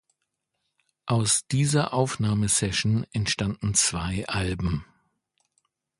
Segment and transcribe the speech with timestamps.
[1.05, 4.83] Aus dieser Aufnahmesession entstanden zwei Alben.